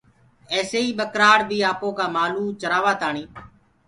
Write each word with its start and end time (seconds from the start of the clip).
ايسي 0.53 0.77
ئيٚ 0.83 0.97
ٻڪرآڙ 0.99 1.37
بي 1.49 1.57
آپوڪآ 1.71 2.05
مآلوُ 2.15 2.45
چآرآ 2.61 2.91
تآڻي 3.01 3.23